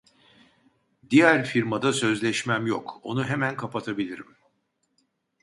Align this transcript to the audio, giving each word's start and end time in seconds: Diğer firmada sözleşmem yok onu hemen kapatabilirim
Diğer 1.09 1.45
firmada 1.45 1.93
sözleşmem 1.93 2.67
yok 2.67 2.99
onu 3.03 3.25
hemen 3.25 3.55
kapatabilirim 3.57 4.37